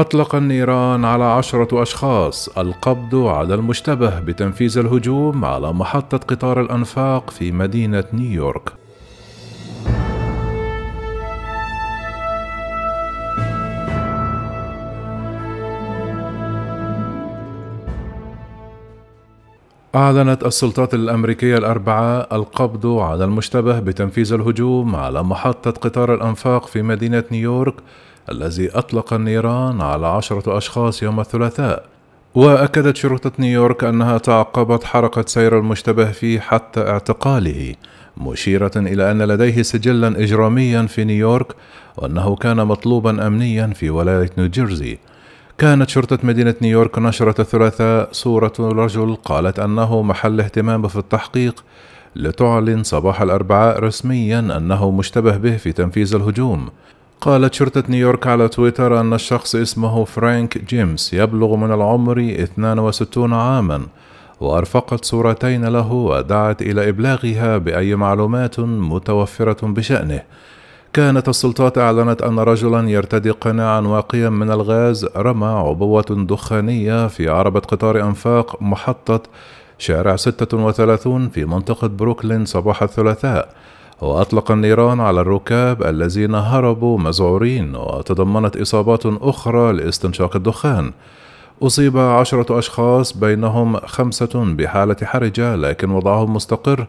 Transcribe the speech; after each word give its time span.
أطلق 0.00 0.34
النيران 0.34 1.04
على 1.04 1.24
عشرة 1.24 1.82
أشخاص 1.82 2.48
القبض 2.58 3.14
على 3.14 3.54
المشتبه 3.54 4.20
بتنفيذ 4.20 4.78
الهجوم 4.78 5.44
على 5.44 5.72
محطة 5.72 6.18
قطار 6.18 6.60
الأنفاق 6.60 7.30
في 7.30 7.52
مدينة 7.52 8.04
نيويورك. 8.12 8.72
أعلنت 19.94 20.44
السلطات 20.44 20.94
الأمريكية 20.94 21.58
الأربعاء 21.58 22.36
القبض 22.36 22.86
على 22.86 23.24
المشتبه 23.24 23.80
بتنفيذ 23.80 24.32
الهجوم 24.32 24.96
على 24.96 25.22
محطة 25.22 25.70
قطار 25.70 26.14
الأنفاق 26.14 26.66
في 26.66 26.82
مدينة 26.82 27.24
نيويورك 27.32 27.74
الذي 28.30 28.70
أطلق 28.70 29.12
النيران 29.12 29.80
على 29.80 30.06
عشرة 30.06 30.58
أشخاص 30.58 31.02
يوم 31.02 31.20
الثلاثاء 31.20 31.84
وأكدت 32.34 32.96
شرطة 32.96 33.32
نيويورك 33.38 33.84
أنها 33.84 34.18
تعقبت 34.18 34.84
حركة 34.84 35.24
سير 35.26 35.58
المشتبه 35.58 36.10
فيه 36.10 36.40
حتى 36.40 36.80
اعتقاله 36.80 37.74
مشيرة 38.16 38.70
إلى 38.76 39.10
أن 39.10 39.22
لديه 39.22 39.62
سجلا 39.62 40.22
إجراميا 40.22 40.82
في 40.82 41.04
نيويورك 41.04 41.54
وأنه 41.96 42.36
كان 42.36 42.56
مطلوبا 42.56 43.26
أمنيا 43.26 43.66
في 43.66 43.90
ولاية 43.90 44.30
نيوجيرسي. 44.38 44.98
كانت 45.58 45.88
شرطة 45.88 46.18
مدينة 46.22 46.54
نيويورك 46.62 46.98
نشرت 46.98 47.40
الثلاثاء 47.40 48.08
صورة 48.12 48.52
رجل 48.58 49.16
قالت 49.24 49.58
أنه 49.58 50.02
محل 50.02 50.40
اهتمام 50.40 50.88
في 50.88 50.96
التحقيق 50.96 51.64
لتعلن 52.16 52.82
صباح 52.82 53.22
الأربعاء 53.22 53.78
رسميا 53.78 54.38
أنه 54.38 54.90
مشتبه 54.90 55.36
به 55.36 55.56
في 55.56 55.72
تنفيذ 55.72 56.14
الهجوم. 56.14 56.68
قالت 57.20 57.54
شرطة 57.54 57.82
نيويورك 57.88 58.26
على 58.26 58.48
تويتر 58.48 59.00
أن 59.00 59.14
الشخص 59.14 59.54
اسمه 59.56 60.04
فرانك 60.04 60.64
جيمس 60.64 61.14
يبلغ 61.14 61.56
من 61.56 61.72
العمر 61.72 62.18
62 62.18 63.32
عاما 63.32 63.86
وأرفقت 64.40 65.04
صورتين 65.04 65.64
له 65.64 65.92
ودعت 65.92 66.62
إلى 66.62 66.88
إبلاغها 66.88 67.58
بأي 67.58 67.94
معلومات 67.94 68.60
متوفرة 68.60 69.66
بشأنه. 69.66 70.22
كانت 70.92 71.28
السلطات 71.28 71.78
أعلنت 71.78 72.22
أن 72.22 72.38
رجلا 72.38 72.90
يرتدي 72.90 73.30
قناعا 73.30 73.80
واقيا 73.80 74.28
من 74.28 74.50
الغاز 74.50 75.06
رمى 75.16 75.46
عبوة 75.46 76.26
دخانية 76.28 77.06
في 77.06 77.28
عربة 77.28 77.60
قطار 77.60 78.02
أنفاق 78.02 78.62
محطة 78.62 79.22
شارع 79.78 80.16
36 80.16 81.28
في 81.28 81.44
منطقة 81.44 81.88
بروكلين 81.88 82.44
صباح 82.44 82.82
الثلاثاء. 82.82 83.54
وأطلق 84.00 84.50
النيران 84.50 85.00
على 85.00 85.20
الركاب 85.20 85.82
الذين 85.82 86.34
هربوا 86.34 86.98
مذعورين 86.98 87.76
وتضمنت 87.76 88.56
إصابات 88.56 89.02
أخرى 89.06 89.72
لاستنشاق 89.72 90.36
الدخان. 90.36 90.92
أصيب 91.62 91.98
عشرة 91.98 92.58
أشخاص 92.58 93.16
بينهم 93.16 93.76
خمسة 93.76 94.30
بحالة 94.34 94.96
حرجة 95.02 95.56
لكن 95.56 95.90
وضعهم 95.90 96.34
مستقر 96.34 96.86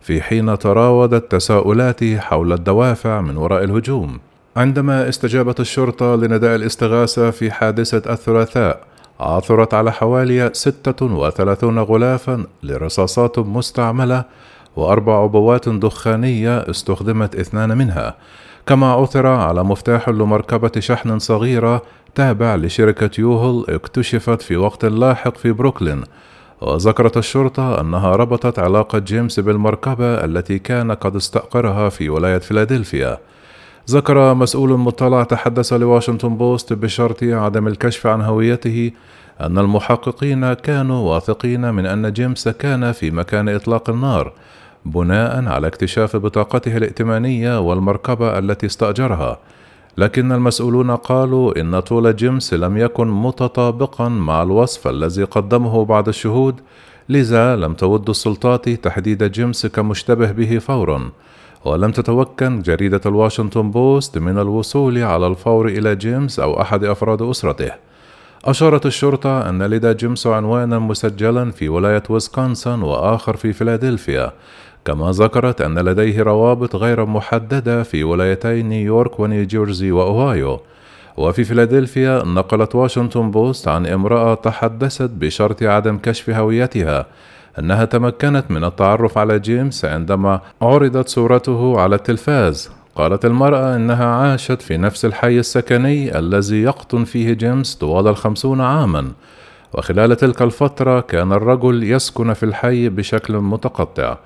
في 0.00 0.22
حين 0.22 0.58
تراودت 0.58 1.32
تساؤلات 1.32 2.04
حول 2.04 2.52
الدوافع 2.52 3.20
من 3.20 3.36
وراء 3.36 3.64
الهجوم. 3.64 4.18
عندما 4.56 5.08
استجابت 5.08 5.60
الشرطة 5.60 6.14
لنداء 6.16 6.56
الاستغاثة 6.56 7.30
في 7.30 7.50
حادثة 7.50 8.12
الثلاثاء 8.12 8.84
عثرت 9.20 9.74
على 9.74 9.92
حوالي 9.92 10.50
36 10.52 11.78
غلافا 11.78 12.44
لرصاصات 12.62 13.38
مستعملة 13.38 14.24
وأربع 14.76 15.22
عبوات 15.22 15.68
دخانية 15.68 16.58
استخدمت 16.58 17.34
اثنان 17.36 17.78
منها. 17.78 18.14
كما 18.66 18.92
عثر 18.92 19.26
على 19.26 19.64
مفتاح 19.64 20.08
لمركبة 20.08 20.72
شحن 20.78 21.18
صغيرة 21.18 21.82
تابع 22.14 22.54
لشركة 22.54 23.20
يو 23.20 23.38
هول 23.38 23.64
اكتشفت 23.68 24.42
في 24.42 24.56
وقت 24.56 24.84
لاحق 24.84 25.36
في 25.36 25.52
بروكلين. 25.52 26.02
وذكرت 26.60 27.16
الشرطة 27.16 27.80
أنها 27.80 28.16
ربطت 28.16 28.58
علاقة 28.58 28.98
جيمس 28.98 29.40
بالمركبة 29.40 30.24
التي 30.24 30.58
كان 30.58 30.92
قد 30.92 31.16
استأجرها 31.16 31.88
في 31.88 32.08
ولاية 32.08 32.38
فيلادلفيا. 32.38 33.18
ذكر 33.90 34.34
مسؤول 34.34 34.78
مطلع 34.78 35.22
تحدث 35.22 35.72
لواشنطن 35.72 36.36
بوست 36.36 36.72
بشرط 36.72 37.22
عدم 37.22 37.66
الكشف 37.66 38.06
عن 38.06 38.20
هويته 38.20 38.90
أن 39.42 39.58
المحققين 39.58 40.52
كانوا 40.52 41.14
واثقين 41.14 41.74
من 41.74 41.86
أن 41.86 42.12
جيمس 42.12 42.48
كان 42.48 42.92
في 42.92 43.10
مكان 43.10 43.48
إطلاق 43.48 43.90
النار 43.90 44.32
بناء 44.84 45.48
على 45.48 45.66
اكتشاف 45.66 46.16
بطاقته 46.16 46.76
الائتمانية 46.76 47.60
والمركبة 47.60 48.38
التي 48.38 48.66
استأجرها. 48.66 49.38
لكن 49.98 50.32
المسؤولون 50.32 50.90
قالوا 50.90 51.60
إن 51.60 51.80
طول 51.80 52.16
جيمس 52.16 52.54
لم 52.54 52.76
يكن 52.76 53.08
متطابقا 53.08 54.08
مع 54.08 54.42
الوصف 54.42 54.88
الذي 54.88 55.24
قدمه 55.24 55.84
بعض 55.84 56.08
الشهود 56.08 56.60
لذا 57.08 57.56
لم 57.56 57.74
تود 57.74 58.08
السلطات 58.08 58.68
تحديد 58.68 59.24
جيمس 59.24 59.66
كمشتبه 59.66 60.32
به 60.32 60.58
فورا. 60.58 61.10
ولم 61.64 61.90
تتمكن 61.90 62.62
جريدة 62.62 63.00
الواشنطن 63.06 63.70
بوست 63.70 64.18
من 64.18 64.38
الوصول 64.38 64.98
على 64.98 65.26
الفور 65.26 65.68
إلى 65.68 65.96
جيمس 65.96 66.40
أو 66.40 66.60
أحد 66.60 66.84
أفراد 66.84 67.22
أسرته. 67.22 67.91
أشارت 68.44 68.86
الشرطة 68.86 69.48
أن 69.48 69.62
لدى 69.62 69.94
جيمس 69.94 70.26
عنوانا 70.26 70.78
مسجلا 70.78 71.50
في 71.50 71.68
ولاية 71.68 72.02
ويسكونسن 72.08 72.82
وآخر 72.82 73.36
في 73.36 73.52
فيلادلفيا 73.52 74.32
كما 74.84 75.10
ذكرت 75.10 75.60
أن 75.60 75.78
لديه 75.78 76.22
روابط 76.22 76.76
غير 76.76 77.06
محددة 77.06 77.82
في 77.82 78.04
ولايتي 78.04 78.62
نيويورك 78.62 79.20
ونيوجيرسي 79.20 79.92
وأوهايو. 79.92 80.60
وفي 81.16 81.44
فيلادلفيا 81.44 82.22
نقلت 82.24 82.74
واشنطن 82.74 83.30
بوست 83.30 83.68
عن 83.68 83.86
امرأة 83.86 84.34
تحدثت 84.34 85.10
بشرط 85.10 85.62
عدم 85.62 85.98
كشف 85.98 86.30
هويتها 86.30 87.06
أنها 87.58 87.84
تمكنت 87.84 88.44
من 88.50 88.64
التعرف 88.64 89.18
على 89.18 89.38
جيمس 89.38 89.84
عندما 89.84 90.40
عرضت 90.62 91.08
صورته 91.08 91.80
على 91.80 91.94
التلفاز. 91.94 92.70
قالت 92.94 93.24
المرأة 93.24 93.76
إنها 93.76 94.06
عاشت 94.06 94.62
في 94.62 94.76
نفس 94.76 95.04
الحي 95.04 95.38
السكني 95.38 96.18
الذي 96.18 96.62
يقطن 96.62 97.04
فيه 97.04 97.32
جيمس 97.32 97.74
طوال 97.74 98.08
الخمسون 98.08 98.60
عاما. 98.60 99.12
وخلال 99.74 100.16
تلك 100.16 100.42
الفترة 100.42 101.00
كان 101.00 101.32
الرجل 101.32 101.82
يسكن 101.82 102.32
في 102.32 102.42
الحي 102.42 102.88
بشكل 102.88 103.36
متقطع. 103.36 104.16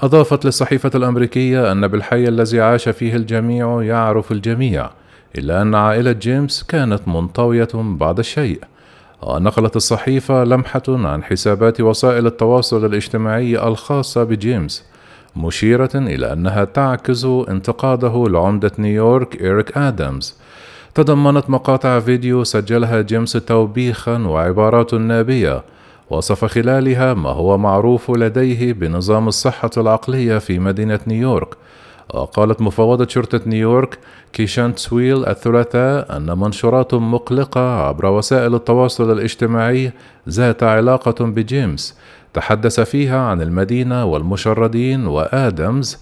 أضافت 0.00 0.44
للصحيفة 0.44 0.90
الأمريكية 0.94 1.72
أن 1.72 1.88
بالحي 1.88 2.28
الذي 2.28 2.60
عاش 2.60 2.88
فيه 2.88 3.16
الجميع 3.16 3.82
يعرف 3.82 4.32
الجميع 4.32 4.90
إلا 5.38 5.62
أن 5.62 5.74
عائلة 5.74 6.12
جيمس 6.12 6.62
كانت 6.62 7.08
منطوية 7.08 7.68
بعض 7.74 8.18
الشيء. 8.18 8.60
ونقلت 9.22 9.76
الصحيفة 9.76 10.44
لمحة 10.44 10.82
عن 10.88 11.24
حسابات 11.24 11.80
وسائل 11.80 12.26
التواصل 12.26 12.84
الاجتماعي 12.84 13.68
الخاصة 13.68 14.24
بجيمس. 14.24 14.84
مشيرة 15.38 15.90
إلى 15.94 16.32
أنها 16.32 16.64
تعكس 16.64 17.24
انتقاده 17.24 18.24
لعمدة 18.28 18.72
نيويورك 18.78 19.40
إيريك 19.40 19.78
آدمز 19.78 20.34
تضمنت 20.94 21.50
مقاطع 21.50 22.00
فيديو 22.00 22.44
سجلها 22.44 23.00
جيمس 23.00 23.32
توبيخا 23.32 24.18
وعبارات 24.18 24.94
نابية 24.94 25.62
وصف 26.10 26.44
خلالها 26.44 27.14
ما 27.14 27.30
هو 27.30 27.58
معروف 27.58 28.10
لديه 28.10 28.72
بنظام 28.72 29.28
الصحة 29.28 29.70
العقلية 29.76 30.38
في 30.38 30.58
مدينة 30.58 31.00
نيويورك. 31.06 31.54
وقالت 32.14 32.60
مفوضة 32.60 33.06
شرطة 33.08 33.40
نيويورك 33.46 33.98
كيشانت 34.32 34.78
سويل 34.78 35.26
الثلاثاء 35.26 36.16
أن 36.16 36.38
منشورات 36.38 36.94
مقلقة 36.94 37.60
عبر 37.60 38.06
وسائل 38.06 38.54
التواصل 38.54 39.12
الاجتماعي 39.12 39.92
ذات 40.28 40.62
علاقة 40.62 41.24
بجيمس 41.24 41.98
تحدث 42.34 42.80
فيها 42.80 43.18
عن 43.20 43.42
المدينة 43.42 44.04
والمشردين 44.04 45.06
وآدمز 45.06 45.98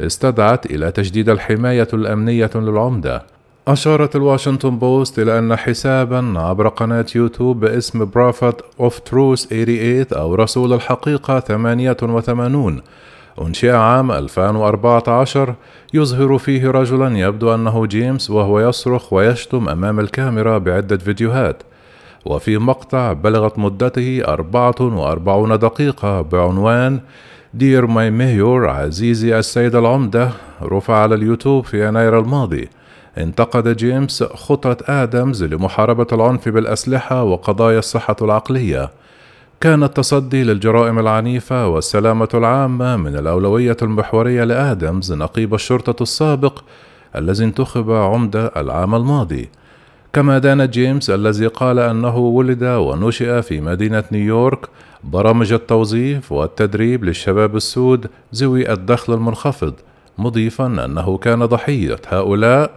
استدعت 0.00 0.66
إلى 0.66 0.90
تجديد 0.90 1.28
الحماية 1.28 1.88
الأمنية 1.92 2.50
للعمدة. 2.54 3.22
أشارت 3.68 4.16
الواشنطن 4.16 4.78
بوست 4.78 5.18
إلى 5.18 5.38
أن 5.38 5.56
حسابا 5.56 6.34
عبر 6.36 6.68
قناة 6.68 7.06
يوتيوب 7.14 7.60
باسم 7.60 8.04
Prophet 8.04 8.64
of 8.80 8.98
Truth 8.98 9.46
88 9.46 10.06
أو 10.12 10.34
رسول 10.34 10.72
الحقيقة 10.72 11.40
88 11.40 12.80
أنشئ 13.42 13.70
عام 13.70 14.12
2014 14.12 15.54
يظهر 15.94 16.38
فيه 16.38 16.70
رجلا 16.70 17.18
يبدو 17.18 17.54
أنه 17.54 17.86
جيمس 17.86 18.30
وهو 18.30 18.60
يصرخ 18.60 19.12
ويشتم 19.12 19.68
أمام 19.68 20.00
الكاميرا 20.00 20.58
بعدة 20.58 20.96
فيديوهات. 20.96 21.62
وفي 22.26 22.58
مقطع 22.58 23.12
بلغت 23.12 23.58
مدته 23.58 24.22
44 24.24 25.58
دقيقة 25.58 26.20
بعنوان 26.20 27.00
Dear 27.54 27.86
my 27.86 28.10
mayor 28.10 28.68
عزيزي 28.68 29.38
السيد 29.38 29.74
العمدة 29.74 30.30
رفع 30.62 30.94
على 30.94 31.14
اليوتيوب 31.14 31.64
في 31.64 31.88
يناير 31.88 32.18
الماضي. 32.18 32.68
انتقد 33.18 33.76
جيمس 33.76 34.22
خطة 34.22 34.76
آدمز 34.86 35.44
لمحاربة 35.44 36.06
العنف 36.12 36.48
بالأسلحة 36.48 37.22
وقضايا 37.22 37.78
الصحة 37.78 38.16
العقلية. 38.22 38.90
كان 39.60 39.82
التصدي 39.82 40.44
للجرائم 40.44 40.98
العنيفة 40.98 41.68
والسلامة 41.68 42.28
العامة 42.34 42.96
من 42.96 43.16
الأولوية 43.16 43.76
المحورية 43.82 44.44
لآدمز 44.44 45.12
نقيب 45.12 45.54
الشرطة 45.54 46.02
السابق 46.02 46.62
الذي 47.16 47.44
انتخب 47.44 47.90
عمدة 47.90 48.52
العام 48.56 48.94
الماضي. 48.94 49.48
كما 50.16 50.38
دان 50.38 50.66
جيمس 50.66 51.10
الذي 51.10 51.46
قال 51.46 51.78
أنه 51.78 52.16
ولد 52.16 52.64
ونشئ 52.64 53.42
في 53.42 53.60
مدينة 53.60 54.04
نيويورك 54.12 54.68
برامج 55.04 55.52
التوظيف 55.52 56.32
والتدريب 56.32 57.04
للشباب 57.04 57.56
السود 57.56 58.06
ذوي 58.34 58.72
الدخل 58.72 59.14
المنخفض 59.14 59.74
مضيفا 60.18 60.66
أنه 60.66 61.18
كان 61.18 61.44
ضحية 61.46 61.96
هؤلاء 62.08 62.70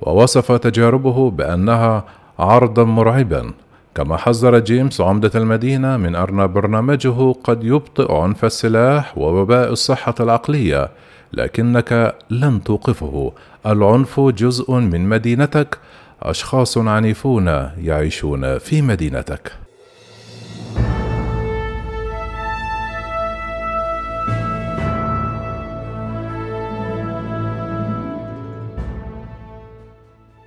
ووصف 0.00 0.52
تجاربه 0.52 1.30
بأنها 1.30 2.04
عرضا 2.38 2.84
مرعبا. 2.84 3.52
كما 3.94 4.16
حذر 4.16 4.58
جيمس 4.58 5.00
عمدة 5.00 5.30
المدينة 5.34 5.96
من 5.96 6.14
أن 6.16 6.46
برنامجه 6.46 7.32
قد 7.32 7.64
يبطئ 7.64 8.12
عنف 8.14 8.44
السلاح 8.44 9.18
ووباء 9.18 9.72
الصحة 9.72 10.14
العقلية 10.20 10.90
لكنك 11.32 12.14
لن 12.30 12.64
توقفه. 12.64 13.32
العنف 13.66 14.20
جزء 14.20 14.72
من 14.72 15.08
مدينتك 15.08 15.78
أشخاص 16.22 16.78
عنيفون 16.78 17.46
يعيشون 17.78 18.58
في 18.58 18.82
مدينتك. 18.82 19.61